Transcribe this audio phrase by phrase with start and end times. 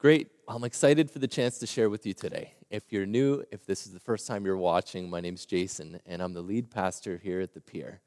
[0.00, 0.30] Great.
[0.48, 2.54] I'm excited for the chance to share with you today.
[2.70, 6.22] If you're new, if this is the first time you're watching, my name's Jason, and
[6.22, 8.00] I'm the lead pastor here at the Pier.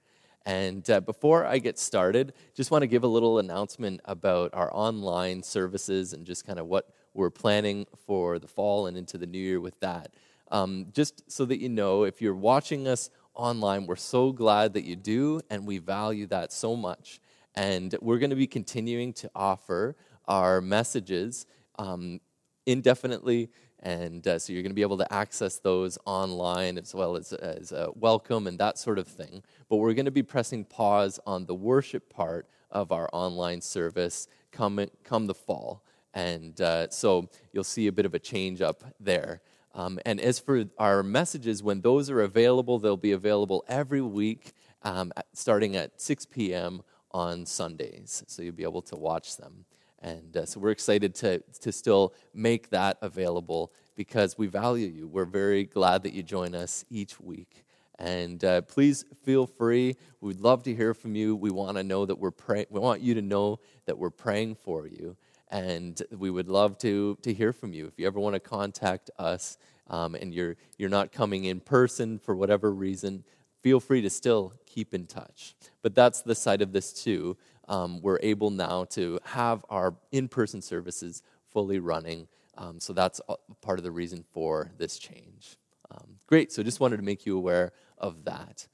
[0.44, 4.76] And uh, before I get started, just want to give a little announcement about our
[4.76, 9.28] online services and just kind of what we're planning for the fall and into the
[9.28, 10.16] new year with that.
[10.50, 14.84] Um, just so that you know, if you're watching us online, we're so glad that
[14.84, 17.20] you do, and we value that so much.
[17.54, 19.96] And we're going to be continuing to offer
[20.28, 21.46] our messages
[21.78, 22.20] um,
[22.66, 23.50] indefinitely.
[23.80, 27.34] And uh, so you're going to be able to access those online as well as,
[27.34, 29.44] as uh, welcome and that sort of thing.
[29.70, 34.28] But we're going to be pressing pause on the worship part of our online service
[34.52, 35.84] come, come the fall.
[36.14, 39.42] And uh, so you'll see a bit of a change up there.
[39.76, 44.54] Um, and as for our messages, when those are available, they'll be available every week
[44.84, 46.84] um, starting at 6 p.m.
[47.12, 48.24] on Sundays.
[48.28, 49.66] So you'll be able to watch them.
[50.04, 55.08] And uh, so we're excited to, to still make that available because we value you.
[55.08, 57.64] We're very glad that you join us each week.
[57.98, 59.96] And uh, please feel free.
[60.20, 61.38] We'd love to hear from you.
[61.38, 62.66] We want to know that we're praying.
[62.70, 65.16] We want you to know that we're praying for you.
[65.50, 67.86] And we would love to, to hear from you.
[67.88, 69.58] If you ever want to contact us
[69.90, 73.24] um, and you're, you're not coming in person for whatever reason,
[73.62, 75.56] feel free to still keep in touch.
[75.82, 80.28] But that's the side of this too um, we're able now to have our in
[80.28, 82.28] person services fully running.
[82.58, 83.22] Um, so that's
[83.62, 85.58] part of the reason for this change.
[85.92, 86.52] Um, great.
[86.52, 88.68] So just wanted to make you aware of that.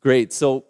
[0.00, 0.32] Great.
[0.32, 0.64] So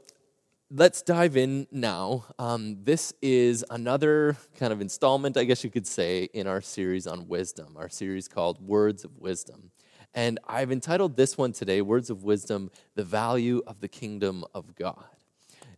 [0.71, 2.25] let's dive in now.
[2.39, 7.07] Um, this is another kind of installment, I guess you could say, in our series
[7.07, 9.71] on wisdom, our series called Words of Wisdom.
[10.15, 14.75] And I've entitled this one today, Words of Wisdom The Value of the Kingdom of
[14.75, 15.05] God.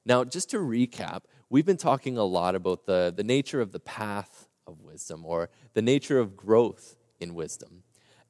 [0.05, 3.81] Now, just to recap, we've been talking a lot about the, the nature of the
[3.81, 7.83] path of wisdom or the nature of growth in wisdom.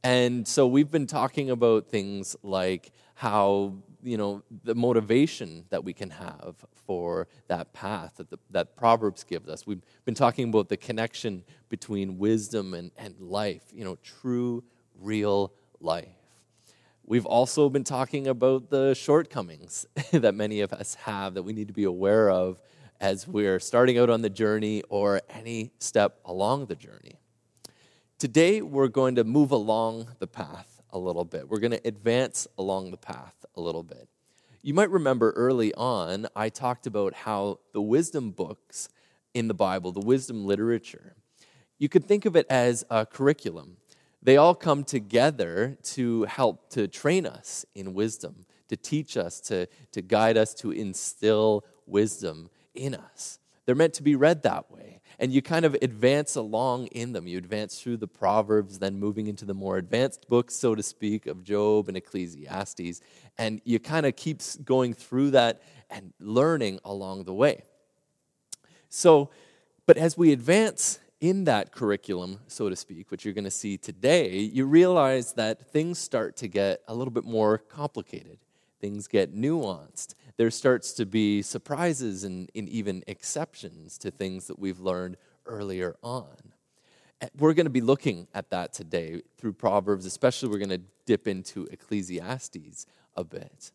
[0.03, 5.93] And so we've been talking about things like how, you know, the motivation that we
[5.93, 9.67] can have for that path that, the, that Proverbs gives us.
[9.67, 14.65] We've been talking about the connection between wisdom and, and life, you know, true,
[14.99, 16.09] real life.
[17.05, 21.69] We've also been talking about the shortcomings that many of us have that we need
[21.69, 22.63] to be aware of
[23.01, 27.19] as we're starting out on the journey or any step along the journey.
[28.19, 31.49] Today, we're going to move along the path a little bit.
[31.49, 34.09] We're going to advance along the path a little bit.
[34.63, 38.91] You might remember early on, I talked about how the wisdom books
[39.33, 41.15] in the Bible, the wisdom literature,
[41.79, 43.79] you could think of it as a curriculum.
[44.23, 49.67] They all come together to help to train us in wisdom, to teach us, to,
[49.93, 53.39] to guide us, to instill wisdom in us.
[53.67, 55.01] They're meant to be read that way.
[55.19, 57.29] And you kind of advance along in them.
[57.29, 61.27] You advance through the Proverbs, then moving into the more advanced books, so to speak,
[61.27, 63.01] of Job and Ecclesiastes.
[63.37, 67.63] And you kind of keep going through that and learning along the way.
[68.89, 69.31] So,
[69.87, 73.77] but as we advance in that curriculum, so to speak, which you're going to see
[73.77, 78.39] today, you realize that things start to get a little bit more complicated.
[78.81, 84.59] Things get nuanced there starts to be surprises and, and even exceptions to things that
[84.59, 86.35] we've learned earlier on.
[87.37, 91.29] We're going to be looking at that today through Proverbs, especially we're going to dip
[91.29, 92.87] into Ecclesiastes
[93.17, 93.71] a bit.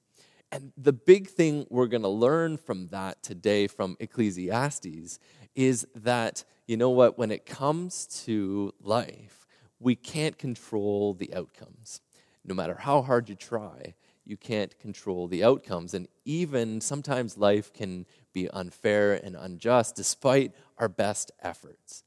[0.52, 5.20] And the big thing we're going to learn from that today from Ecclesiastes
[5.54, 9.46] is that, you know what, when it comes to life,
[9.80, 12.02] we can't control the outcomes.
[12.44, 13.94] No matter how hard you try,
[14.26, 15.94] you can't control the outcomes.
[15.94, 22.04] And even sometimes life can be unfair and unjust despite our best efforts.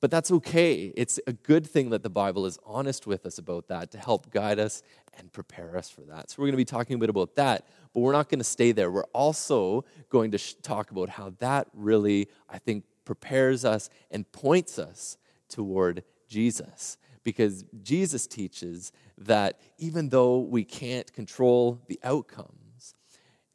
[0.00, 0.92] But that's okay.
[0.96, 4.30] It's a good thing that the Bible is honest with us about that to help
[4.30, 4.82] guide us
[5.16, 6.28] and prepare us for that.
[6.28, 8.44] So, we're going to be talking a bit about that, but we're not going to
[8.44, 8.90] stay there.
[8.90, 14.30] We're also going to sh- talk about how that really, I think, prepares us and
[14.32, 15.18] points us
[15.48, 22.94] toward Jesus because Jesus teaches that even though we can't control the outcomes,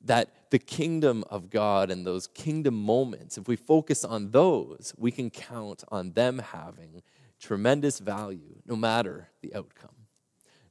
[0.04, 5.12] that the kingdom of God and those kingdom moments, if we focus on those, we
[5.12, 7.02] can count on them having
[7.40, 9.92] tremendous value no matter the outcome.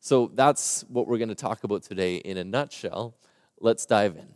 [0.01, 3.17] So that's what we're going to talk about today in a nutshell.
[3.61, 4.29] Let's dive in.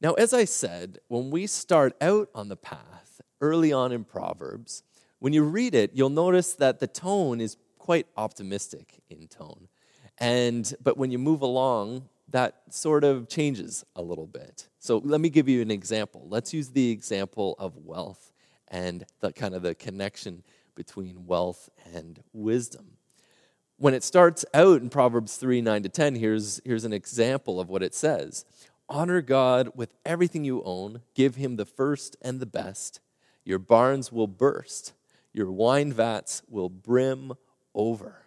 [0.00, 4.82] Now, as I said, when we start out on the path early on in Proverbs,
[5.18, 9.68] when you read it, you'll notice that the tone is quite optimistic in tone.
[10.18, 14.68] And but when you move along, that sort of changes a little bit.
[14.78, 16.26] So let me give you an example.
[16.28, 18.32] Let's use the example of wealth
[18.68, 20.42] and the kind of the connection
[20.74, 22.96] between wealth and wisdom.
[23.76, 27.68] When it starts out in Proverbs 3 9 to 10, here's, here's an example of
[27.68, 28.44] what it says
[28.88, 33.00] Honor God with everything you own, give him the first and the best.
[33.44, 34.92] Your barns will burst,
[35.34, 37.34] your wine vats will brim
[37.74, 38.22] over.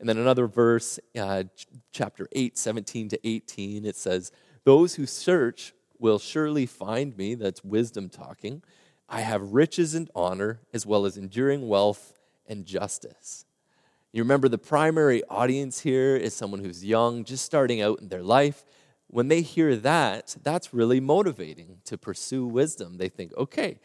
[0.00, 1.44] And then another verse, uh,
[1.92, 4.32] chapter 8, 17 to 18, it says,
[4.64, 7.34] Those who search will surely find me.
[7.34, 8.62] That's wisdom talking.
[9.08, 12.14] I have riches and honor, as well as enduring wealth
[12.46, 13.44] and justice.
[14.12, 18.22] You remember the primary audience here is someone who's young, just starting out in their
[18.22, 18.64] life.
[19.08, 22.96] When they hear that, that's really motivating to pursue wisdom.
[22.96, 23.80] They think, okay,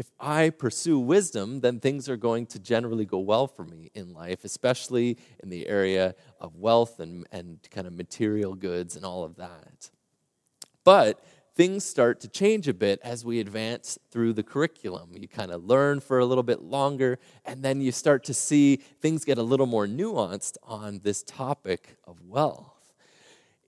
[0.00, 4.14] if I pursue wisdom, then things are going to generally go well for me in
[4.14, 9.24] life, especially in the area of wealth and, and kind of material goods and all
[9.24, 9.90] of that.
[10.84, 11.22] But
[11.54, 15.10] things start to change a bit as we advance through the curriculum.
[15.12, 18.76] You kind of learn for a little bit longer, and then you start to see
[19.02, 22.94] things get a little more nuanced on this topic of wealth.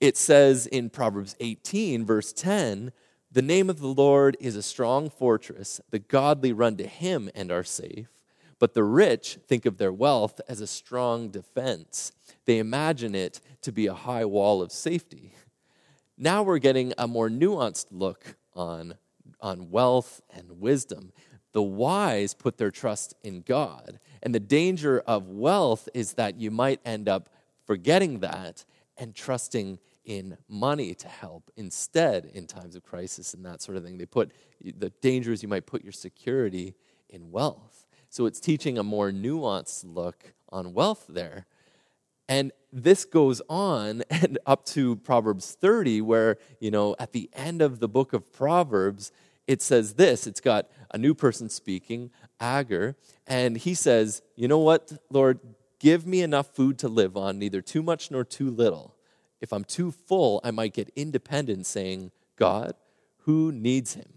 [0.01, 2.93] It says in Proverbs 18, verse 10,
[3.33, 5.81] the name of the Lord is a strong fortress.
[5.91, 8.09] The godly run to him and are safe.
[8.59, 12.13] But the rich think of their wealth as a strong defense.
[12.45, 15.35] They imagine it to be a high wall of safety.
[16.19, 18.95] Now we're getting a more nuanced look on,
[19.41, 21.13] on wealth and wisdom.
[21.53, 23.99] The wise put their trust in God.
[24.23, 27.31] And the danger of wealth is that you might end up
[27.67, 28.65] forgetting that
[28.97, 33.85] and trusting in money to help instead in times of crisis and that sort of
[33.85, 33.99] thing.
[33.99, 36.75] They put the danger is you might put your security
[37.09, 37.87] in wealth.
[38.09, 41.47] So it's teaching a more nuanced look on wealth there.
[42.29, 47.63] And this goes on and up to Proverbs 30, where, you know, at the end
[47.63, 49.13] of the book of Proverbs,
[49.47, 52.11] it says this it's got a new person speaking,
[52.41, 52.97] Agur,
[53.27, 55.41] and he says, You know what, Lord,
[55.79, 58.92] give me enough food to live on, neither too much nor too little
[59.43, 62.75] if I'm too full, I might get independent saying, God,
[63.25, 64.11] who needs him?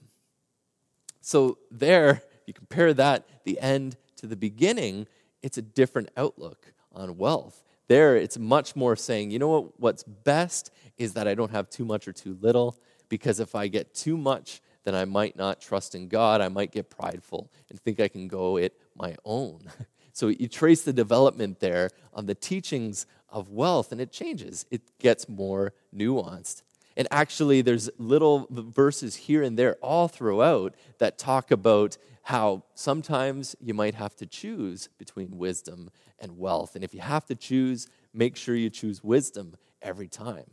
[1.20, 5.08] So there, you compare that, the end to the beginning,
[5.42, 7.64] it's a different outlook on wealth.
[7.88, 11.70] There, it's much more saying, you know what, what's best is that I don't have
[11.72, 12.78] too much or too little,
[13.10, 16.42] because if I get too much, then I might not trust in God.
[16.42, 19.62] I might get prideful and think I can go it my own.
[20.16, 24.66] So you trace the development there on the teachings of wealth, and it changes.
[24.72, 26.62] It gets more nuanced.
[26.96, 33.58] And actually, there's little verses here and there all throughout that talk about how sometimes
[33.60, 36.76] you might have to choose between wisdom and wealth.
[36.76, 40.46] And if you have to choose, make sure you choose wisdom every time.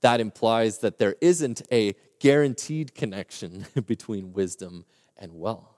[0.00, 4.86] That implies that there isn't a guaranteed connection between wisdom
[5.18, 5.71] and wealth.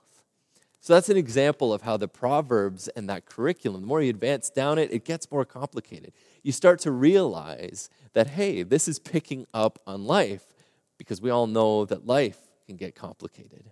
[0.85, 4.51] So that's an example of how the Proverbs and that curriculum, the more you advance
[4.51, 6.13] down it, it gets more complicated.
[6.43, 10.45] You start to realize that, hey, this is picking up on life
[10.99, 12.37] because we all know that life
[12.67, 13.71] can get complicated.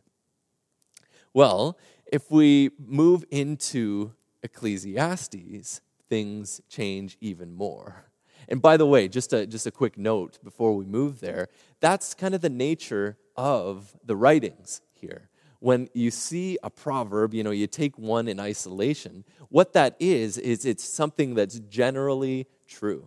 [1.36, 1.77] Well,
[2.12, 8.06] if we move into Ecclesiastes, things change even more.
[8.50, 11.50] And by the way, just a, just a quick note before we move there,
[11.80, 15.30] that's kind of the nature of the writings here
[15.63, 20.37] when you see a proverb, you know, you take one in isolation, what that is,
[20.37, 23.06] is it's something that's generally true.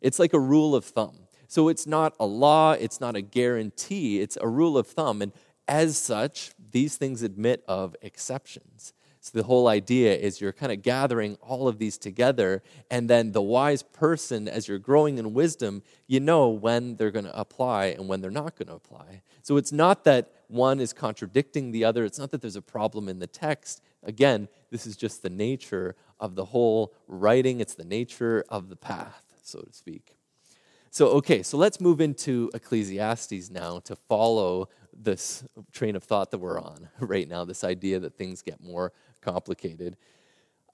[0.00, 1.18] It's like a rule of thumb.
[1.48, 5.20] So it's not a law, it's not a guarantee, it's a rule of thumb.
[5.20, 5.32] And
[5.68, 8.94] as such, these things admit of exceptions.
[9.20, 13.32] So the whole idea is you're kind of gathering all of these together, and then
[13.32, 17.86] the wise person, as you're growing in wisdom, you know when they're going to apply
[17.86, 19.20] and when they're not going to apply.
[19.42, 23.08] So it's not that one is contradicting the other, it's not that there's a problem
[23.08, 23.82] in the text.
[24.02, 28.76] Again, this is just the nature of the whole writing, it's the nature of the
[28.76, 30.16] path, so to speak.
[30.90, 36.38] So, okay, so let's move into Ecclesiastes now to follow this train of thought that
[36.38, 39.96] we're on right now, this idea that things get more complicated.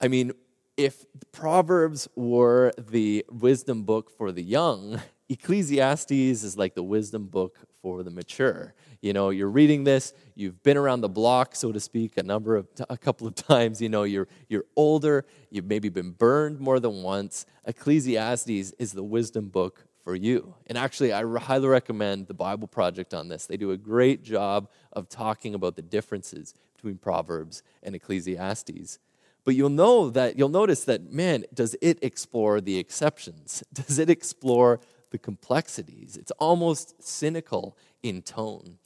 [0.01, 0.31] I mean,
[0.77, 7.57] if Proverbs were the wisdom book for the young, Ecclesiastes is like the wisdom book
[7.85, 8.73] for the mature.
[8.99, 12.55] You know, you're reading this, you've been around the block, so to speak, a number
[12.55, 13.79] of a couple of times.
[13.79, 17.45] You know, you're you're older, you've maybe been burned more than once.
[17.63, 20.55] Ecclesiastes is the wisdom book for you.
[20.65, 23.45] And actually, I highly recommend the Bible Project on this.
[23.45, 28.97] They do a great job of talking about the differences between Proverbs and Ecclesiastes.
[29.43, 33.63] But you'll know that you'll notice that man, does it explore the exceptions?
[33.73, 34.79] Does it explore
[35.11, 36.17] the complexities?
[36.17, 38.77] It's almost cynical in tone.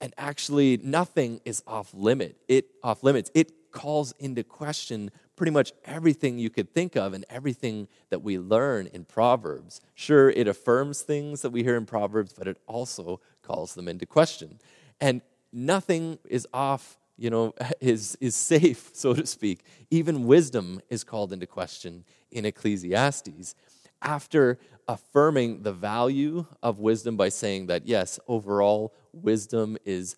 [0.00, 2.36] And actually, nothing is off limit.
[2.48, 3.30] It off limits.
[3.34, 8.38] It calls into question pretty much everything you could think of and everything that we
[8.38, 9.80] learn in Proverbs.
[9.94, 14.04] Sure, it affirms things that we hear in Proverbs, but it also calls them into
[14.04, 14.58] question.
[15.00, 19.64] And nothing is off, you know, is, is safe, so to speak.
[19.90, 23.54] Even wisdom is called into question in Ecclesiastes.
[24.02, 30.16] After affirming the value of wisdom by saying that, yes, overall, wisdom is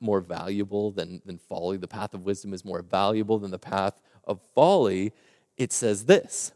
[0.00, 4.00] more valuable than, than folly, the path of wisdom is more valuable than the path
[4.24, 5.12] of folly,
[5.56, 6.52] it says this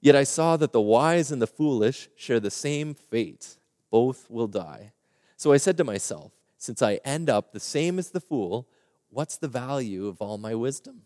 [0.00, 3.56] Yet I saw that the wise and the foolish share the same fate,
[3.90, 4.92] both will die.
[5.36, 8.68] So I said to myself, since I end up the same as the fool,
[9.08, 11.02] what's the value of all my wisdom?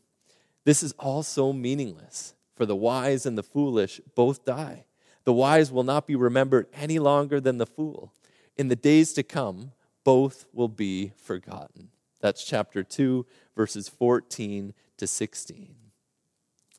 [0.65, 4.85] This is all so meaningless, for the wise and the foolish both die.
[5.25, 8.13] The wise will not be remembered any longer than the fool.
[8.57, 9.73] In the days to come,
[10.05, 11.89] both will be forgotten.
[12.21, 15.75] That's chapter 2, verses 14 to 16.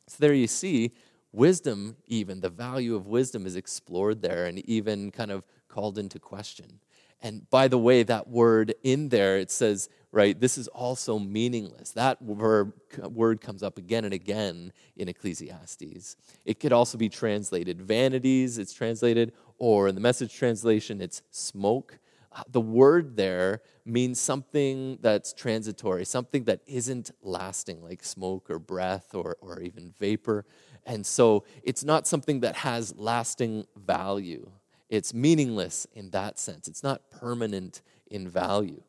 [0.08, 0.92] So there you see,
[1.32, 6.20] wisdom, even the value of wisdom, is explored there and even kind of called into
[6.20, 6.80] question.
[7.22, 11.92] And by the way, that word in there, it says, right, this is also meaningless.
[11.92, 16.16] That verb, word comes up again and again in Ecclesiastes.
[16.46, 22.00] It could also be translated vanities, it's translated, or in the message translation, it's smoke.
[22.32, 28.58] Uh, the word there means something that's transitory, something that isn't lasting, like smoke or
[28.58, 30.46] breath or, or even vapor.
[30.86, 34.50] And so it's not something that has lasting value.
[34.90, 36.70] It's meaningless in that sense.
[36.70, 38.82] It's not permanent in value.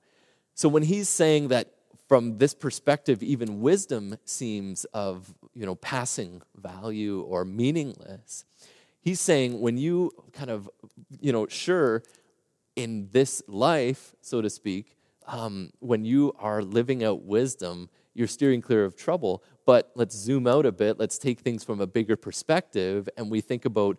[0.57, 1.71] So when he's saying that
[2.09, 8.45] from this perspective, even wisdom seems of you know passing value or meaningless.
[9.01, 10.69] He's saying when you kind of
[11.21, 12.03] you know sure
[12.75, 14.97] in this life, so to speak,
[15.27, 19.45] um, when you are living out wisdom, you're steering clear of trouble.
[19.67, 20.99] But let's zoom out a bit.
[20.99, 23.99] Let's take things from a bigger perspective, and we think about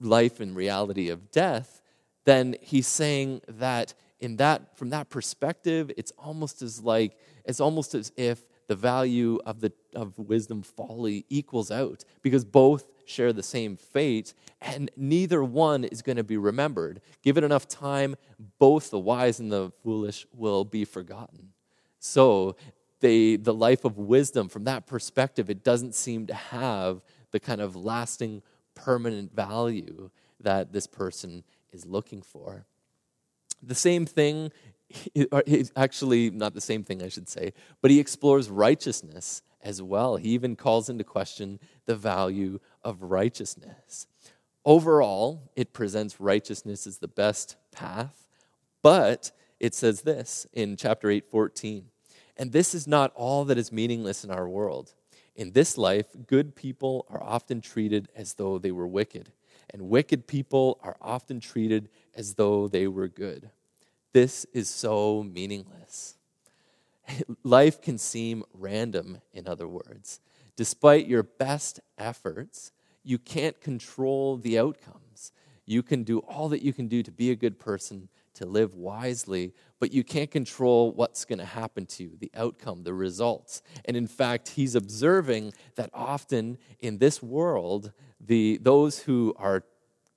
[0.00, 1.82] life and reality of death,
[2.24, 7.94] then he's saying that in that from that perspective, it's almost as like it's almost
[7.94, 13.42] as if the value of the of wisdom folly equals out because both share the
[13.42, 17.00] same fate and neither one is going to be remembered.
[17.22, 18.16] Give it enough time,
[18.58, 21.52] both the wise and the foolish will be forgotten.
[21.98, 22.56] So
[23.00, 27.60] they, the life of wisdom, from that perspective, it doesn't seem to have the kind
[27.60, 28.42] of lasting
[28.74, 30.10] permanent value
[30.40, 32.66] that this person is looking for.
[33.62, 34.52] The same thing,
[35.76, 40.16] actually, not the same thing, I should say, but he explores righteousness as well.
[40.16, 44.06] He even calls into question the value of righteousness.
[44.64, 48.26] Overall, it presents righteousness as the best path,
[48.82, 51.84] but it says this in chapter 8, 14.
[52.36, 54.94] And this is not all that is meaningless in our world.
[55.36, 59.32] In this life, good people are often treated as though they were wicked,
[59.72, 63.50] and wicked people are often treated as though they were good.
[64.12, 66.16] This is so meaningless.
[67.44, 70.20] Life can seem random, in other words.
[70.56, 72.72] Despite your best efforts,
[73.02, 75.32] you can't control the outcomes.
[75.64, 78.74] You can do all that you can do to be a good person, to live
[78.74, 83.62] wisely, but you can't control what's going to happen to you, the outcome, the results.
[83.84, 87.92] And in fact, he's observing that often in this world,
[88.24, 89.64] the, those who are,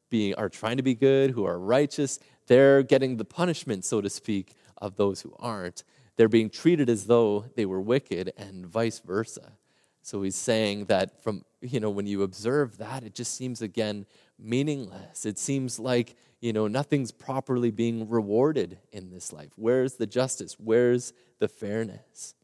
[0.10, 4.10] being, are trying to be good, who are righteous, they're getting the punishment, so to
[4.10, 5.84] speak, of those who aren't.
[6.16, 9.54] They're being treated as though they were wicked, and vice versa.
[10.02, 14.06] So he's saying that from, you know, when you observe that, it just seems again
[14.38, 15.26] meaningless.
[15.26, 19.52] It seems like, you know, nothing's properly being rewarded in this life.
[19.56, 20.58] Where's the justice?
[20.60, 22.36] Where's the fairness?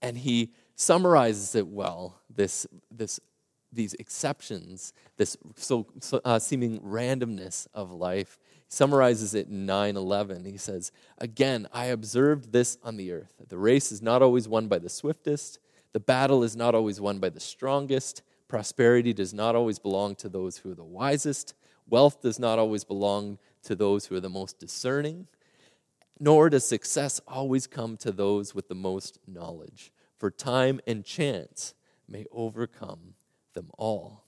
[0.00, 3.18] And he summarizes it well, this, this,
[3.72, 8.38] these exceptions, this so, so uh, seeming randomness of life.
[8.52, 10.44] He summarizes it in 9 11.
[10.44, 13.34] He says, Again, I observed this on the earth.
[13.48, 15.58] The race is not always won by the swiftest
[15.92, 18.22] the battle is not always won by the strongest.
[18.46, 21.54] Prosperity does not always belong to those who are the wisest.
[21.88, 25.26] Wealth does not always belong to those who are the most discerning.
[26.20, 29.92] Nor does success always come to those with the most knowledge.
[30.16, 31.74] For time and chance
[32.08, 33.14] may overcome
[33.58, 34.24] them all.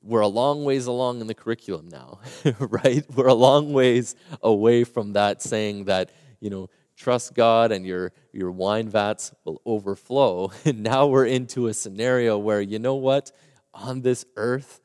[0.00, 2.20] We're a long ways along in the curriculum now,
[2.60, 3.04] right?
[3.12, 8.12] We're a long ways away from that saying that, you know, trust God and your,
[8.32, 10.52] your wine vats will overflow.
[10.64, 13.32] And now we're into a scenario where, you know what?
[13.74, 14.80] On this earth,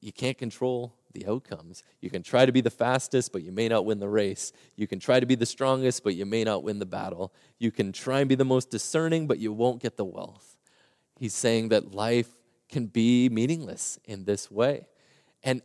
[0.00, 1.82] you can't control the outcomes.
[2.02, 4.52] You can try to be the fastest, but you may not win the race.
[4.76, 7.32] You can try to be the strongest, but you may not win the battle.
[7.58, 10.57] You can try and be the most discerning, but you won't get the wealth.
[11.18, 12.28] He's saying that life
[12.68, 14.86] can be meaningless in this way.
[15.42, 15.62] And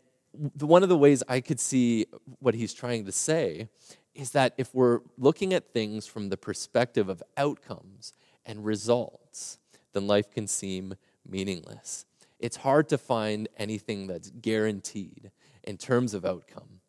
[0.60, 2.08] one of the ways I could see
[2.40, 3.70] what he's trying to say
[4.16, 8.14] is that if we're looking at things from the perspective of outcomes
[8.46, 9.60] and results,
[9.94, 10.96] then life can seem
[11.28, 12.06] meaningless.
[12.40, 15.32] It's hard to find anything that's guaranteed
[15.64, 16.82] in terms of outcome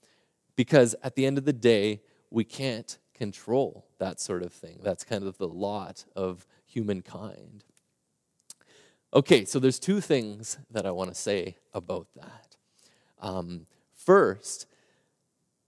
[0.57, 4.81] because at the end of the day, we can't control that sort of thing.
[4.83, 7.65] That's kind of the lot of humankind.
[9.17, 12.57] Okay, so there's two things that I want to say about that.
[13.21, 14.67] Um, first,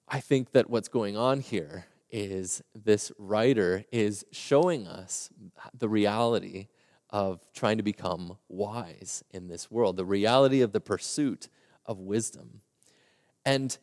[0.08, 5.30] I think that what's going on here is this writer is showing us
[5.72, 6.66] the reality
[7.10, 11.48] of trying to become wise in this world, the reality of the pursuit
[11.84, 12.62] of wisdom.
[13.44, 13.78] And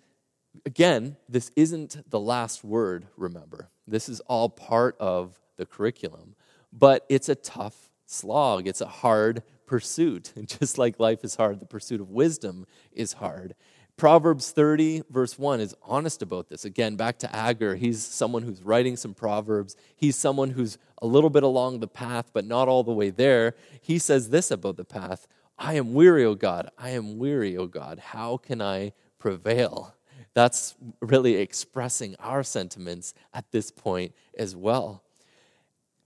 [0.65, 3.69] again, this isn't the last word, remember.
[3.87, 6.35] This is all part of the curriculum,
[6.73, 8.67] but it's a tough slog.
[8.67, 9.41] It's a hard
[9.73, 10.33] pursuit.
[10.35, 13.55] And just like life is hard, the pursuit of wisdom is hard.
[13.97, 16.63] Proverbs 30, verse 1, is honest about this.
[16.63, 17.73] Again, back to Agur.
[17.73, 19.75] He's someone who's writing some Proverbs.
[19.95, 23.55] He's someone who's a little bit along the path, but not all the way there.
[23.81, 25.25] He says this about the path
[25.57, 26.69] I am weary, O God.
[26.77, 27.97] I am weary, O God.
[27.97, 29.95] How can I prevail?
[30.35, 35.01] That's really expressing our sentiments at this point as well.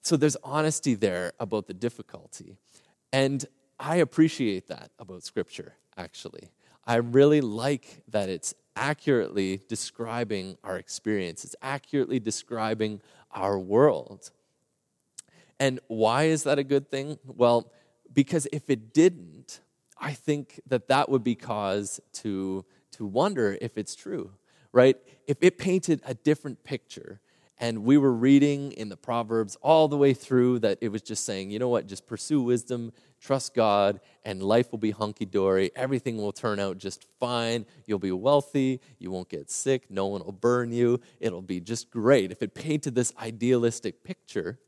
[0.02, 2.58] So there's honesty there about the difficulty.
[3.14, 3.46] And
[3.79, 6.50] I appreciate that about Scripture, actually.
[6.86, 14.31] I really like that it's accurately describing our experience, it's accurately describing our world.
[15.60, 17.17] And why is that a good thing?
[17.25, 17.72] Well,
[18.13, 19.60] because if it didn't,
[20.00, 24.31] I think that that would be cause to, to wonder if it's true,
[24.72, 24.98] right?
[25.25, 27.19] If it painted a different picture,
[27.60, 31.25] and we were reading in the Proverbs all the way through that it was just
[31.25, 35.72] saying, you know what, just pursue wisdom, trust God, and life will be hunky dory.
[35.75, 37.66] Everything will turn out just fine.
[37.86, 38.80] You'll be wealthy.
[39.00, 39.90] You won't get sick.
[39.90, 41.00] No one will burn you.
[41.20, 42.32] It'll be just great.
[42.32, 44.60] If it painted this idealistic picture,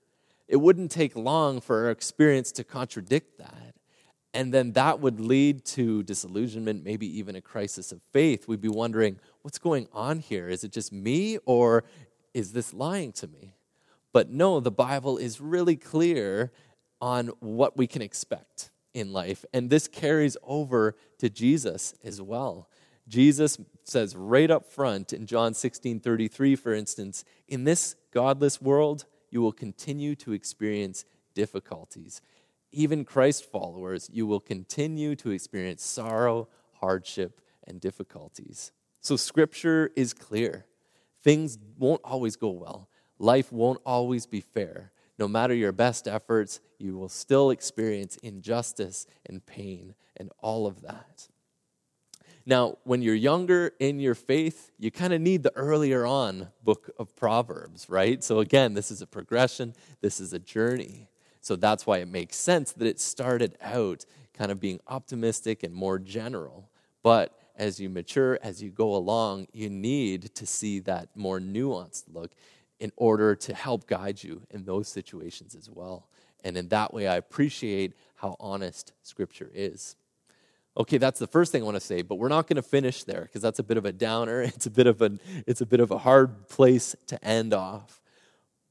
[0.48, 3.76] it wouldn't take long for our experience to contradict that.
[4.34, 8.48] And then that would lead to disillusionment, maybe even a crisis of faith.
[8.48, 10.50] We'd be wondering, what's going on here?
[10.50, 11.84] Is it just me, or
[12.34, 13.56] is this lying to me?
[14.12, 16.52] But no, the Bible is really clear
[17.02, 19.46] on what we can expect in life.
[19.54, 22.70] And this carries over to Jesus as well.
[23.08, 29.06] Jesus says right up front in John 16 33, for instance, in this godless world,
[29.32, 32.22] you will continue to experience difficulties.
[32.72, 36.48] Even Christ followers, you will continue to experience sorrow,
[36.80, 38.72] hardship, and difficulties.
[39.02, 40.66] So, scripture is clear.
[41.24, 46.62] Things won't always go well, life won't always be fair no matter your best efforts,
[46.80, 51.28] you will still experience injustice and pain and all of that.
[52.46, 56.90] Now, when you're younger in your faith, you kind of need the earlier on book
[56.98, 58.24] of Proverbs, right?
[58.24, 61.10] So, again, this is a progression, this is a journey.
[61.42, 65.74] So, that's why it makes sense that it started out kind of being optimistic and
[65.74, 66.70] more general.
[67.04, 72.06] But as you mature, as you go along, you need to see that more nuanced
[72.12, 72.32] look
[72.80, 76.08] in order to help guide you in those situations as well.
[76.44, 79.96] And in that way, I appreciate how honest Scripture is.
[80.78, 83.04] Okay, that's the first thing I want to say, but we're not going to finish
[83.04, 84.42] there because that's a bit of a downer.
[84.56, 88.02] It's a bit of a it's a bit of a hard place to end off.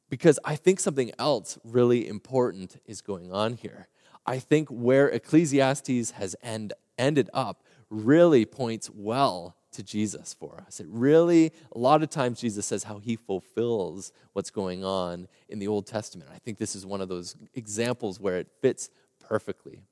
[0.09, 3.88] Because I think something else really important is going on here.
[4.25, 10.81] I think where Ecclesiastes has end, ended up really points well to Jesus for us.
[10.81, 15.61] It really, a lot of times, Jesus says how he fulfills what's going on in
[15.61, 16.31] the Old Testament.
[16.35, 19.83] I think this is one of those examples where it fits perfectly.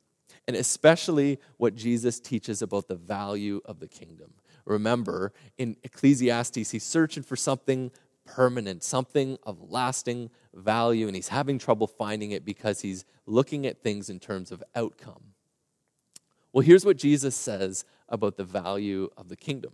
[0.49, 4.33] And especially what Jesus teaches about the value of the kingdom.
[4.65, 7.93] Remember, in Ecclesiastes, he's searching for something
[8.25, 13.85] permanent, something of lasting value, and he's having trouble finding it because he's looking at
[13.85, 15.23] things in terms of outcome.
[16.53, 19.73] Well, here's what Jesus says about the value of the kingdom.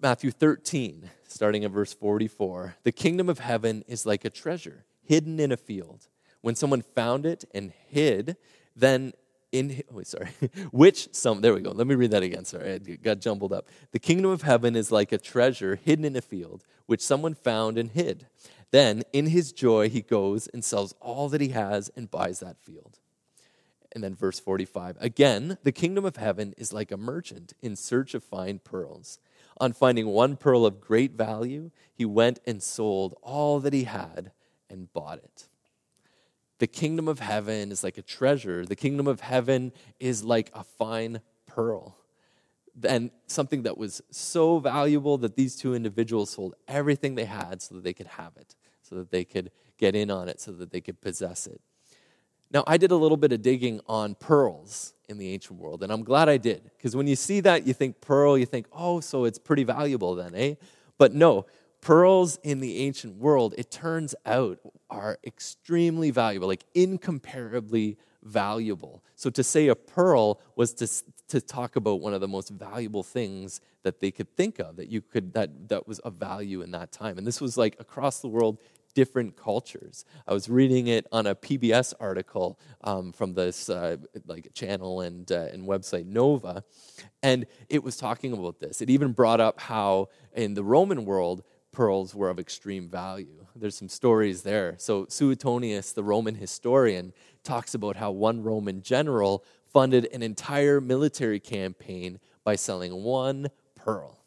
[0.00, 2.76] Matthew 13, starting at verse 44.
[2.84, 6.08] The kingdom of heaven is like a treasure hidden in a field.
[6.40, 8.36] When someone found it and hid,
[8.76, 9.12] then
[9.50, 10.28] in oh, sorry
[10.72, 13.66] which some there we go let me read that again sorry i got jumbled up
[13.92, 17.78] the kingdom of heaven is like a treasure hidden in a field which someone found
[17.78, 18.26] and hid
[18.72, 22.58] then in his joy he goes and sells all that he has and buys that
[22.58, 22.98] field
[23.92, 28.14] And then verse 45 Again, the kingdom of heaven is like a merchant in search
[28.14, 29.18] of fine pearls.
[29.60, 34.30] On finding one pearl of great value, he went and sold all that he had
[34.70, 35.48] and bought it.
[36.58, 38.64] The kingdom of heaven is like a treasure.
[38.66, 41.96] The kingdom of heaven is like a fine pearl.
[42.84, 47.76] And something that was so valuable that these two individuals sold everything they had so
[47.76, 50.70] that they could have it, so that they could get in on it, so that
[50.70, 51.60] they could possess it.
[52.50, 55.92] Now, I did a little bit of digging on pearls in the ancient world, and
[55.92, 59.00] I'm glad I did, because when you see that, you think pearl, you think, oh,
[59.00, 60.54] so it's pretty valuable then, eh?
[60.96, 61.46] But no,
[61.80, 64.58] pearls in the ancient world, it turns out,
[64.90, 69.02] are extremely valuable, like incomparably valuable.
[69.14, 70.88] So to say a pearl was to,
[71.28, 74.88] to talk about one of the most valuable things that they could think of, that
[74.88, 77.16] you could that that was of value in that time.
[77.16, 78.58] And this was like across the world,
[78.98, 80.04] different cultures.
[80.26, 85.30] I was reading it on a PBS article um, from this uh, like channel and
[85.30, 86.64] uh, and website Nova,
[87.22, 88.82] and it was talking about this.
[88.82, 93.46] It even brought up how in the Roman world pearls were of extreme value.
[93.54, 94.74] There's some stories there.
[94.78, 97.12] So Suetonius, the Roman historian,
[97.44, 104.17] talks about how one Roman general funded an entire military campaign by selling one pearl.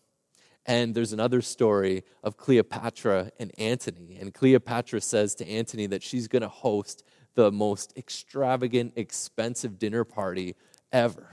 [0.65, 4.17] And there's another story of Cleopatra and Antony.
[4.19, 10.03] And Cleopatra says to Antony that she's going to host the most extravagant, expensive dinner
[10.03, 10.55] party
[10.91, 11.29] ever.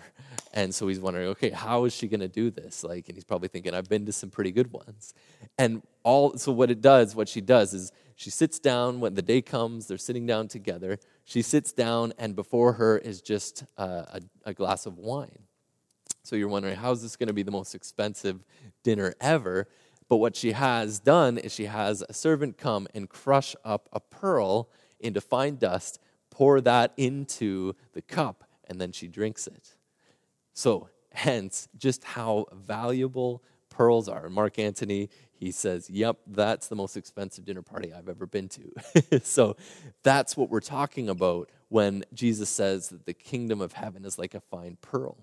[0.54, 2.82] And so he's wondering, okay, how is she going to do this?
[2.82, 5.12] Like, and he's probably thinking, I've been to some pretty good ones.
[5.58, 9.22] And all, so what it does, what she does is she sits down when the
[9.22, 10.98] day comes, they're sitting down together.
[11.24, 15.44] She sits down, and before her is just uh, a, a glass of wine.
[16.28, 18.44] So you're wondering, how is this going to be the most expensive
[18.82, 19.66] dinner ever?
[20.10, 24.00] But what she has done is she has a servant come and crush up a
[24.00, 24.68] pearl
[25.00, 29.76] into fine dust, pour that into the cup, and then she drinks it.
[30.52, 34.28] So, hence, just how valuable pearls are.
[34.28, 39.20] Mark Antony, he says, Yep, that's the most expensive dinner party I've ever been to.
[39.22, 39.56] so,
[40.02, 44.34] that's what we're talking about when Jesus says that the kingdom of heaven is like
[44.34, 45.16] a fine pearl.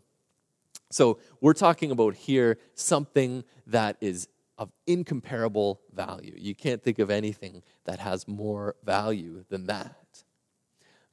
[0.91, 6.33] So we're talking about here something that is of incomparable value.
[6.37, 10.23] You can't think of anything that has more value than that.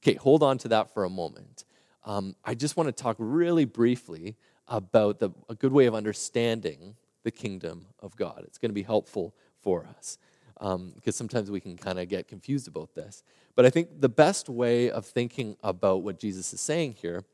[0.02, 1.64] Okay, hold on to that for a moment.
[2.04, 4.36] Um, I just want to talk really briefly
[4.68, 8.42] about the, a good way of understanding the kingdom of God.
[8.46, 10.18] It's going to be helpful for us
[10.54, 13.24] because um, sometimes we can kind of get confused about this.
[13.54, 17.24] But I think the best way of thinking about what Jesus is saying here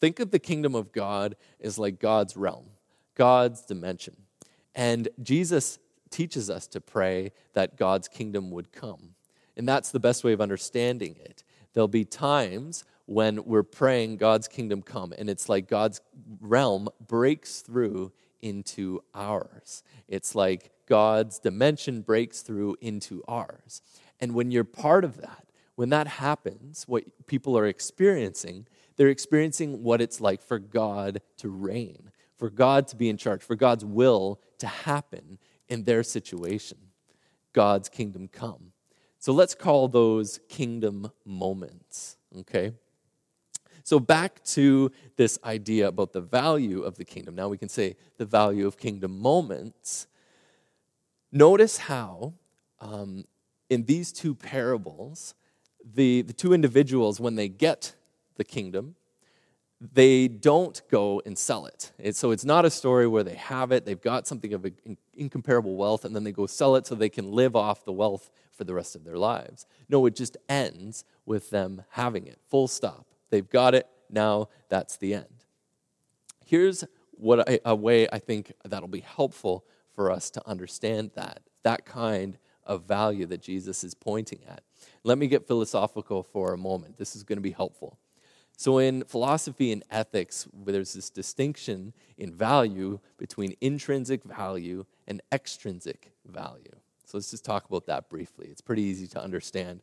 [0.00, 2.66] Think of the kingdom of God as like God's realm,
[3.14, 4.16] God's dimension.
[4.74, 5.78] And Jesus
[6.10, 9.14] teaches us to pray that God's kingdom would come.
[9.56, 11.44] And that's the best way of understanding it.
[11.72, 16.00] There'll be times when we're praying God's kingdom come, and it's like God's
[16.40, 19.82] realm breaks through into ours.
[20.08, 23.82] It's like God's dimension breaks through into ours.
[24.20, 29.82] And when you're part of that, when that happens, what people are experiencing they're experiencing
[29.82, 33.84] what it's like for God to reign, for God to be in charge, for God's
[33.84, 36.78] will to happen in their situation.
[37.52, 38.72] God's kingdom come.
[39.18, 42.72] So let's call those kingdom moments, okay?
[43.82, 47.34] So back to this idea about the value of the kingdom.
[47.34, 50.06] Now we can say the value of kingdom moments.
[51.32, 52.34] Notice how
[52.80, 53.24] um,
[53.70, 55.34] in these two parables,
[55.94, 57.94] the, the two individuals, when they get
[58.36, 58.96] the kingdom,
[59.80, 61.92] they don't go and sell it.
[61.98, 62.16] it.
[62.16, 64.66] So it's not a story where they have it, they've got something of
[65.14, 68.30] incomparable wealth, and then they go sell it so they can live off the wealth
[68.52, 69.66] for the rest of their lives.
[69.88, 73.06] No, it just ends with them having it, full stop.
[73.30, 75.44] They've got it, now that's the end.
[76.44, 81.40] Here's what I, a way I think that'll be helpful for us to understand that,
[81.62, 84.62] that kind of value that Jesus is pointing at.
[85.02, 86.96] Let me get philosophical for a moment.
[86.96, 87.98] This is going to be helpful.
[88.56, 96.12] So, in philosophy and ethics, there's this distinction in value between intrinsic value and extrinsic
[96.24, 96.76] value.
[97.04, 98.48] So, let's just talk about that briefly.
[98.50, 99.80] It's pretty easy to understand.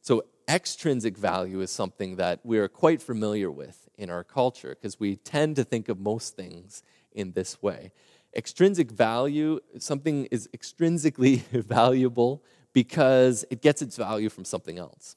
[0.00, 5.16] So, extrinsic value is something that we're quite familiar with in our culture because we
[5.16, 6.82] tend to think of most things
[7.12, 7.92] in this way.
[8.34, 15.16] Extrinsic value, something is extrinsically valuable because it gets its value from something else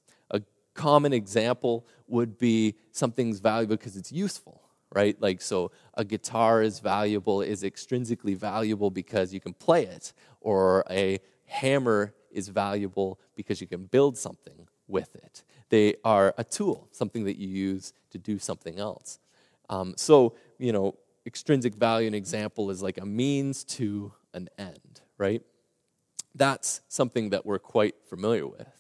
[0.78, 4.62] common example would be something's valuable because it's useful,
[4.94, 5.20] right?
[5.20, 10.86] Like, so a guitar is valuable, is extrinsically valuable because you can play it, or
[10.90, 15.44] a hammer is valuable because you can build something with it.
[15.70, 19.20] They are a tool, something that you use to do something else.
[19.70, 25.02] Um, so, you know, extrinsic value, an example, is like a means to an end,
[25.18, 25.42] right?
[26.36, 28.77] That's something that we're quite familiar with.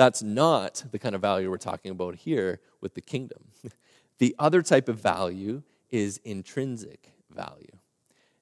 [0.00, 3.44] That's not the kind of value we're talking about here with the kingdom.
[4.16, 7.76] The other type of value is intrinsic value.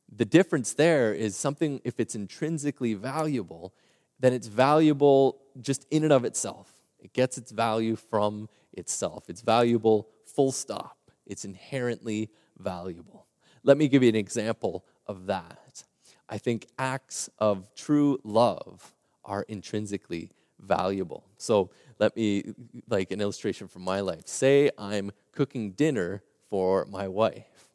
[0.08, 3.74] The difference there is something, if it's intrinsically valuable,
[4.18, 6.72] then it's valuable just in and of itself.
[7.00, 9.28] It gets its value from itself.
[9.28, 10.96] It's valuable, full stop.
[11.26, 13.26] It's inherently valuable.
[13.62, 15.84] Let me give you an example of that.
[16.28, 18.94] I think acts of true love
[19.24, 21.24] are intrinsically valuable.
[21.36, 22.54] So let me,
[22.88, 24.26] like an illustration from my life.
[24.26, 27.68] Say I'm cooking dinner for my wife.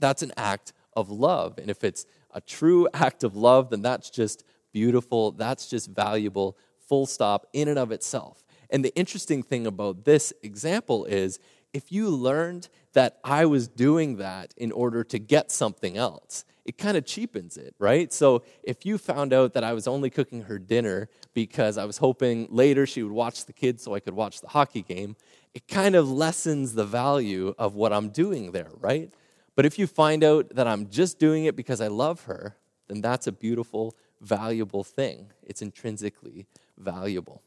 [0.00, 1.58] That's an act of love.
[1.58, 5.30] And if it's a true act of love, then that's just beautiful.
[5.32, 6.56] That's just valuable,
[6.88, 8.44] full stop, in and of itself.
[8.70, 11.38] And the interesting thing about this example is
[11.72, 16.78] if you learned that I was doing that in order to get something else, it
[16.78, 18.12] kind of cheapens it, right?
[18.12, 21.98] So if you found out that I was only cooking her dinner because I was
[21.98, 25.16] hoping later she would watch the kids so I could watch the hockey game,
[25.52, 29.12] it kind of lessens the value of what I'm doing there, right?
[29.56, 32.56] But if you find out that I'm just doing it because I love her,
[32.88, 35.32] then that's a beautiful, valuable thing.
[35.42, 36.46] It's intrinsically
[36.78, 37.42] valuable.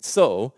[0.00, 0.52] So,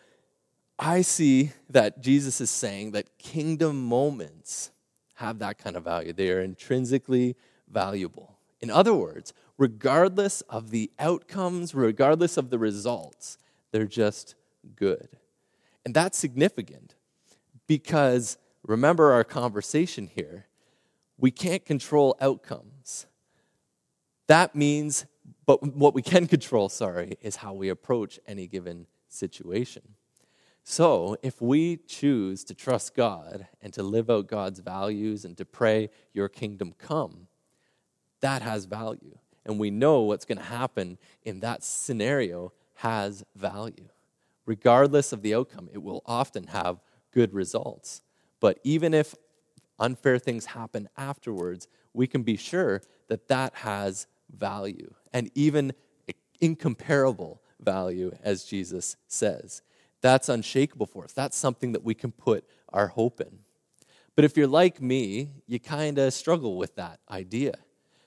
[0.79, 4.71] I see that Jesus is saying that kingdom moments
[5.15, 6.13] have that kind of value.
[6.13, 7.37] They are intrinsically
[7.71, 8.37] valuable.
[8.61, 13.39] In other words, regardless of the outcomes, regardless of the results,
[13.73, 14.35] they're just
[14.75, 15.09] good.
[15.85, 16.95] And that's significant
[17.67, 20.47] because remember our conversation here.
[21.19, 23.07] We can't control outcomes.
[24.27, 25.07] That means,
[25.47, 29.83] but what we can control, sorry, is how we approach any given situation.
[30.69, 35.45] So, if we choose to trust God and to live out God's values and to
[35.45, 37.29] pray, Your kingdom come,
[38.21, 39.17] that has value.
[39.45, 43.89] And we know what's going to happen in that scenario has value.
[44.45, 46.81] Regardless of the outcome, it will often have
[47.13, 48.03] good results.
[48.41, 49.15] But even if
[49.79, 55.75] unfair things happen afterwards, we can be sure that that has value and even
[56.41, 59.63] incomparable value, as Jesus says.
[60.07, 61.13] That's unshakable for us.
[61.13, 63.41] That's something that we can put our hope in.
[64.15, 67.55] But if you're like me, you kind of struggle with that idea.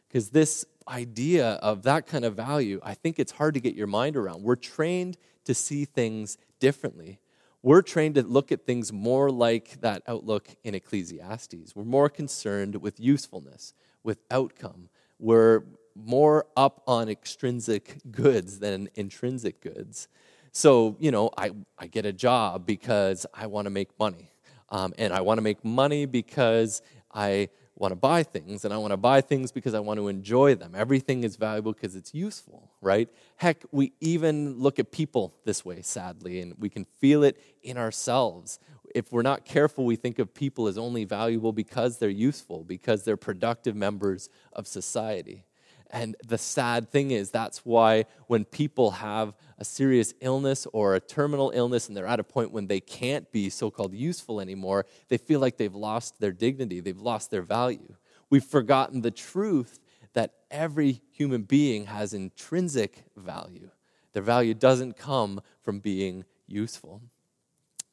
[0.07, 3.85] Because this idea of that kind of value, I think it's hard to get your
[3.87, 4.43] mind around.
[4.43, 7.19] We're trained to see things differently.
[7.63, 11.75] We're trained to look at things more like that outlook in Ecclesiastes.
[11.75, 14.87] We're more concerned with usefulness, with outcome.
[15.19, 15.63] We're
[15.95, 20.07] more up on extrinsic goods than intrinsic goods.
[20.51, 24.31] So, you know, I, I get a job because I want to make money.
[24.69, 26.81] Um, and I want to make money because
[27.11, 30.09] I want to buy things, and I want to buy things because I want to
[30.09, 30.73] enjoy them.
[30.75, 33.07] Everything is valuable because it's useful, right?
[33.37, 37.77] Heck, we even look at people this way, sadly, and we can feel it in
[37.77, 38.59] ourselves.
[38.93, 43.05] If we're not careful, we think of people as only valuable because they're useful, because
[43.05, 45.45] they're productive members of society.
[45.91, 50.99] And the sad thing is, that's why when people have a serious illness or a
[50.99, 54.85] terminal illness and they're at a point when they can't be so called useful anymore,
[55.07, 57.95] they feel like they've lost their dignity, they've lost their value.
[58.29, 59.79] We've forgotten the truth
[60.13, 63.71] that every human being has intrinsic value.
[64.13, 67.01] Their value doesn't come from being useful.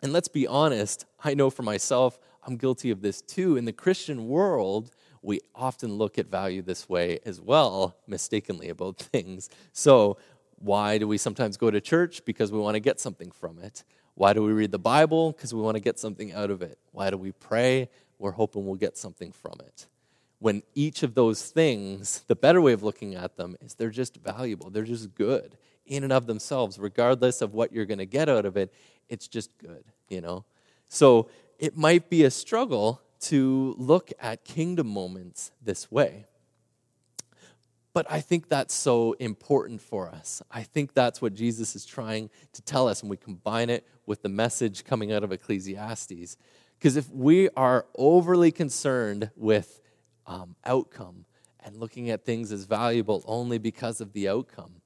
[0.02, 3.56] And let's be honest, I know for myself, I'm guilty of this too.
[3.56, 4.90] In the Christian world,
[5.26, 9.50] we often look at value this way as well, mistakenly about things.
[9.72, 10.18] So,
[10.58, 12.24] why do we sometimes go to church?
[12.24, 13.84] Because we want to get something from it.
[14.14, 15.32] Why do we read the Bible?
[15.32, 16.78] Because we want to get something out of it.
[16.92, 17.90] Why do we pray?
[18.18, 19.86] We're hoping we'll get something from it.
[20.38, 24.16] When each of those things, the better way of looking at them is they're just
[24.16, 28.28] valuable, they're just good in and of themselves, regardless of what you're going to get
[28.28, 28.72] out of it,
[29.08, 30.44] it's just good, you know?
[30.88, 36.26] So it might be a struggle to look at kingdom moments this way.
[37.92, 40.42] But I think that's so important for us.
[40.50, 44.20] I think that's what Jesus is trying to tell us, and we combine it with
[44.20, 46.36] the message coming out of Ecclesiastes.
[46.78, 49.80] Because if we are overly concerned with
[50.26, 51.24] um, outcome
[51.64, 54.82] and looking at things as valuable only because of the outcome,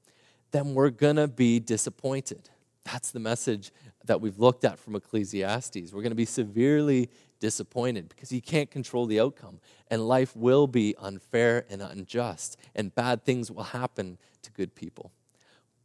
[0.51, 2.49] then we're going to be disappointed.
[2.85, 3.71] That's the message
[4.05, 5.93] that we've looked at from Ecclesiastes.
[5.93, 7.09] We're going to be severely
[7.41, 9.59] disappointed because you can't control the outcome.
[9.89, 15.11] And life will be unfair and unjust, and bad things will happen to good people.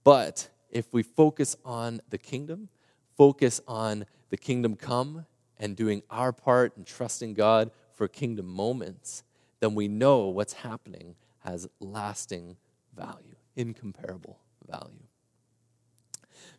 [0.05, 2.69] But if we focus on the kingdom,
[3.16, 5.27] focus on the kingdom come,
[5.59, 9.23] and doing our part and trusting God for kingdom moments,
[9.61, 12.57] then we know what's happening has lasting
[12.95, 14.38] value, incomparable
[14.69, 15.07] value.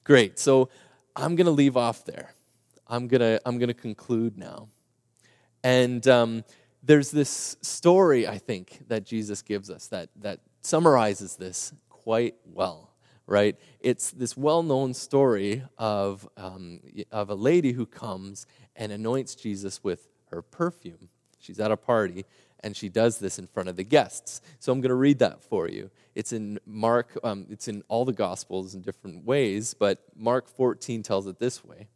[0.04, 0.40] Great.
[0.40, 0.70] So
[1.16, 2.34] I'm going to leave off there.
[2.88, 4.70] I'm going to I'm going to conclude now.
[5.68, 6.46] And um,
[6.82, 12.94] there's this story, I think, that Jesus gives us that, that summarizes this quite well,
[13.26, 13.58] right?
[13.82, 16.80] It's this well known story of, um,
[17.12, 18.46] of a lady who comes
[18.78, 21.10] and anoints Jesus with her perfume.
[21.38, 22.24] She's at a party
[22.62, 24.40] and she does this in front of the guests.
[24.60, 25.92] So I'm going to read that for you.
[26.16, 31.04] It's in Mark, um, it's in all the Gospels in different ways, but Mark 14
[31.04, 31.90] tells it this way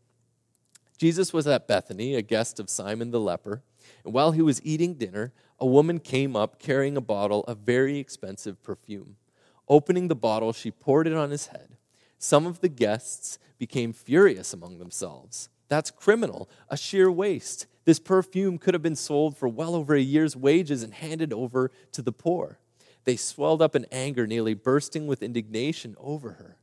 [1.01, 3.63] Jesus was at Bethany, a guest of Simon the leper,
[4.05, 7.97] and while he was eating dinner, a woman came up carrying a bottle of very
[7.97, 9.15] expensive perfume.
[9.67, 11.69] Opening the bottle, she poured it on his head.
[12.19, 15.49] Some of the guests became furious among themselves.
[15.69, 17.65] That's criminal, a sheer waste.
[17.83, 21.71] This perfume could have been sold for well over a year's wages and handed over
[21.93, 22.59] to the poor.
[23.05, 26.57] They swelled up in anger, nearly bursting with indignation over her.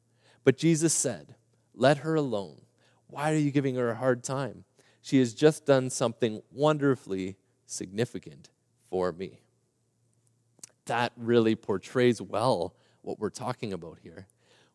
[0.45, 1.35] But Jesus said,
[1.75, 2.61] Let her alone.
[3.09, 4.65] Why are you giving her a hard time?
[5.03, 8.51] She has just done something wonderfully significant
[8.89, 9.41] for me.
[10.87, 14.27] That really portrays well what we're talking about here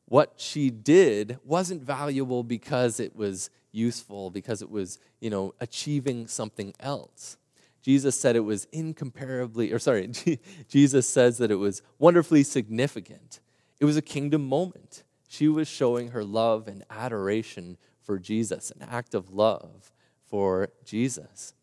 [0.06, 6.28] what she did wasn't valuable because it was useful, because it was, you know, achieving
[6.28, 7.38] something else.
[7.82, 10.08] Jesus said it was incomparably, or sorry,
[10.70, 13.40] Jesus says that it was wonderfully significant.
[13.80, 15.04] It was a kingdom moment.
[15.28, 19.92] She was showing her love and adoration for Jesus, an act of love
[20.28, 21.54] for Jesus.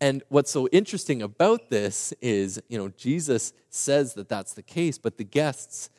[0.00, 4.96] And what's so interesting about this is, you know, Jesus says that that's the case,
[4.98, 5.90] but the guests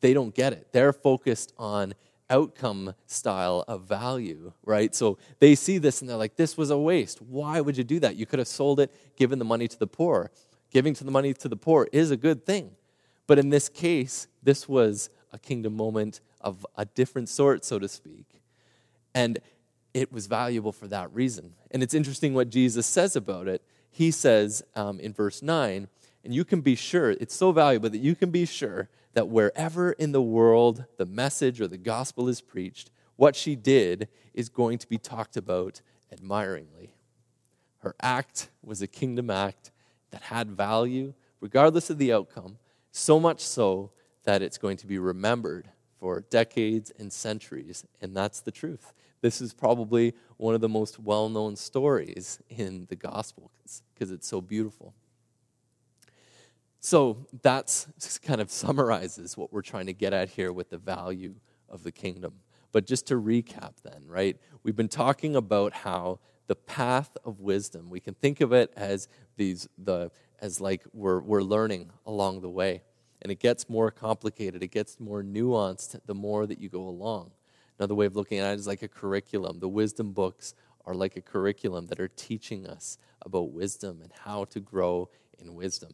[0.00, 0.68] they don't get it.
[0.72, 1.94] They're focused on
[2.28, 4.94] outcome style of value, right?
[4.94, 7.22] So they see this and they're like, this was a waste.
[7.22, 8.14] Why would you do that?
[8.16, 10.30] You could have sold it, given the money to the poor.
[10.70, 12.72] Giving to the money to the poor is a good thing.
[13.26, 17.88] But in this case, this was a kingdom moment of a different sort, so to
[17.88, 18.33] speak.
[19.14, 19.38] And
[19.92, 21.54] it was valuable for that reason.
[21.70, 23.62] And it's interesting what Jesus says about it.
[23.90, 25.88] He says um, in verse 9,
[26.24, 29.92] and you can be sure, it's so valuable that you can be sure that wherever
[29.92, 34.78] in the world the message or the gospel is preached, what she did is going
[34.78, 36.94] to be talked about admiringly.
[37.78, 39.70] Her act was a kingdom act
[40.10, 42.58] that had value, regardless of the outcome,
[42.90, 43.92] so much so
[44.24, 45.68] that it's going to be remembered
[46.00, 47.84] for decades and centuries.
[48.00, 48.92] And that's the truth.
[49.24, 53.50] This is probably one of the most well known stories in the gospel
[53.94, 54.92] because it's so beautiful.
[56.78, 57.88] So that's
[58.22, 61.36] kind of summarizes what we're trying to get at here with the value
[61.70, 62.34] of the kingdom.
[62.70, 64.36] But just to recap, then, right?
[64.62, 69.08] We've been talking about how the path of wisdom, we can think of it as
[69.38, 70.10] these, the,
[70.42, 72.82] as like we're, we're learning along the way.
[73.22, 77.30] And it gets more complicated, it gets more nuanced the more that you go along.
[77.78, 79.58] Another way of looking at it is like a curriculum.
[79.58, 80.54] The wisdom books
[80.86, 85.08] are like a curriculum that are teaching us about wisdom and how to grow
[85.38, 85.92] in wisdom.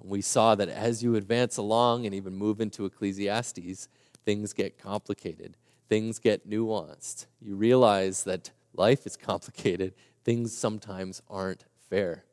[0.00, 3.88] And we saw that as you advance along and even move into Ecclesiastes,
[4.24, 5.56] things get complicated,
[5.88, 7.26] things get nuanced.
[7.40, 12.24] You realize that life is complicated, things sometimes aren't fair.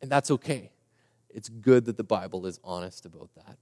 [0.00, 0.70] And that's okay.
[1.28, 3.58] It's good that the Bible is honest about that.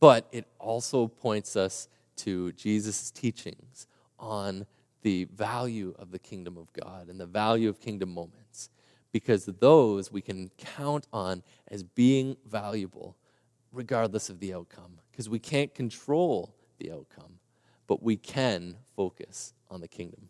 [0.00, 3.86] But it also points us to Jesus' teachings
[4.18, 4.66] on
[5.02, 8.70] the value of the kingdom of God and the value of kingdom moments
[9.12, 13.16] because those we can count on as being valuable
[13.70, 14.98] regardless of the outcome.
[15.10, 17.38] Because we can't control the outcome,
[17.86, 20.28] but we can focus on the kingdom.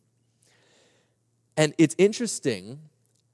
[1.57, 2.81] And it's interesting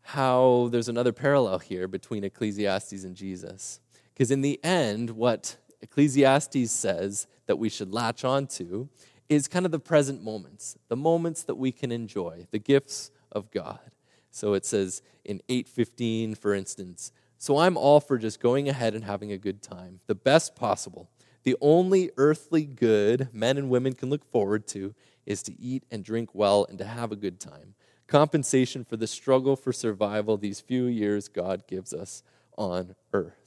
[0.03, 3.81] how there's another parallel here between Ecclesiastes and Jesus.
[4.13, 8.89] Because in the end, what Ecclesiastes says that we should latch on to
[9.29, 13.51] is kind of the present moments, the moments that we can enjoy, the gifts of
[13.51, 13.91] God.
[14.31, 19.03] So it says in 815, for instance, so I'm all for just going ahead and
[19.03, 21.11] having a good time, the best possible.
[21.43, 24.95] The only earthly good men and women can look forward to
[25.27, 27.75] is to eat and drink well and to have a good time.
[28.07, 32.23] Compensation for the struggle for survival these few years God gives us
[32.57, 33.40] on earth.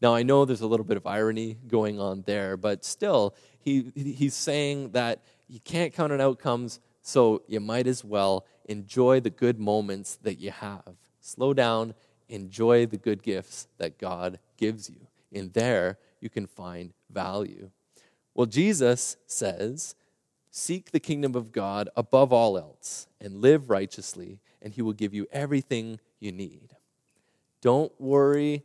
[0.00, 3.92] Now, I know there's a little bit of irony going on there, but still, he,
[3.94, 9.30] he's saying that you can't count on outcomes, so you might as well enjoy the
[9.30, 10.94] good moments that you have.
[11.20, 11.94] Slow down,
[12.28, 15.06] enjoy the good gifts that God gives you.
[15.32, 17.70] In there, you can find value.
[18.34, 19.94] Well, Jesus says,
[20.52, 25.14] Seek the kingdom of God above all else and live righteously, and he will give
[25.14, 26.74] you everything you need.
[27.60, 28.64] Don't worry.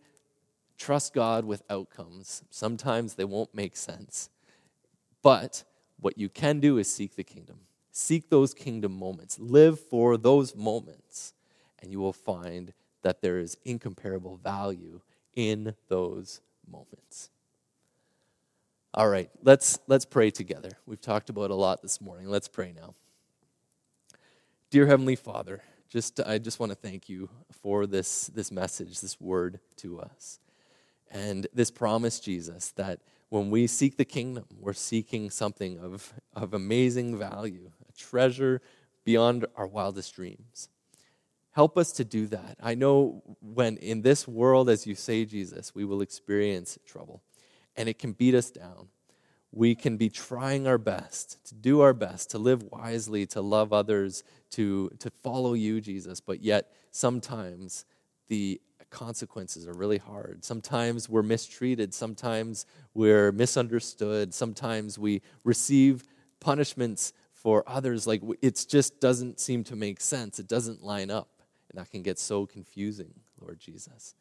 [0.78, 2.44] Trust God with outcomes.
[2.50, 4.30] Sometimes they won't make sense.
[5.22, 5.64] But
[6.00, 7.60] what you can do is seek the kingdom.
[7.92, 9.40] Seek those kingdom moments.
[9.40, 11.34] Live for those moments,
[11.80, 12.74] and you will find
[13.04, 15.00] that there is incomparable value
[15.34, 17.30] in those moments.
[18.94, 20.72] All right, let's let's pray together.
[20.86, 22.28] We've talked about a lot this morning.
[22.28, 22.96] Let's pray now.
[24.70, 27.30] Dear heavenly Father, just I just want to thank you
[27.62, 30.40] for this this message, this word to us.
[31.12, 33.00] And this promise, Jesus, that
[33.30, 38.62] when we seek the kingdom, we're seeking something of, of amazing value, a treasure
[39.04, 40.70] beyond our wildest dreams.
[41.52, 42.58] Help us to do that.
[42.62, 47.22] I know when in this world, as you say, Jesus, we will experience trouble
[47.78, 48.90] and it can beat us down.
[49.52, 53.72] We can be trying our best to do our best, to live wisely, to love
[53.72, 57.86] others, to, to follow you, Jesus, but yet sometimes
[58.28, 58.60] the
[58.90, 60.44] consequences are really hard.
[60.44, 66.04] Sometimes we're mistreated, sometimes we're misunderstood, sometimes we receive
[66.40, 70.40] punishments for others like it just doesn't seem to make sense.
[70.40, 71.30] It doesn't line up.
[71.70, 74.16] And that can get so confusing, Lord Jesus.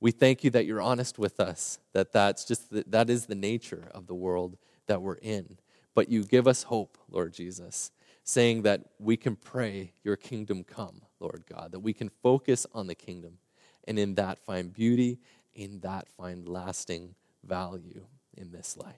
[0.00, 3.34] We thank you that you're honest with us, that that's just the, that is the
[3.34, 4.56] nature of the world
[4.86, 5.58] that we're in.
[5.94, 7.90] But you give us hope, Lord Jesus,
[8.24, 12.86] saying that we can pray, Your kingdom come, Lord God, that we can focus on
[12.86, 13.34] the kingdom,
[13.86, 15.18] and in that find beauty,
[15.54, 17.14] in that find lasting
[17.44, 18.06] value
[18.36, 18.94] in this life.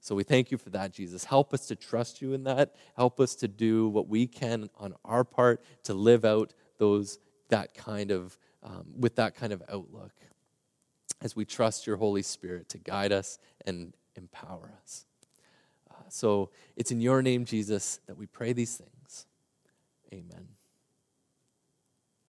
[0.00, 1.24] So we thank you for that, Jesus.
[1.24, 2.74] Help us to trust you in that.
[2.94, 7.72] Help us to do what we can on our part to live out those that
[7.74, 10.12] kind of um, with that kind of outlook
[11.22, 15.06] as we trust your Holy Spirit to guide us and empower us.
[15.90, 19.26] Uh, so it's in your name, Jesus, that we pray these things.
[20.12, 20.53] Amen.